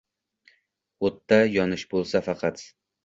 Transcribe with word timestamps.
O’tda 1.09 1.39
yonish 1.59 1.85
bo’lsa, 1.93 2.23
faqat— 2.29 2.65